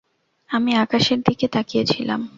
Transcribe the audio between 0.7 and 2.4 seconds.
আকাশের দিকে তাকিয়েছিলাম।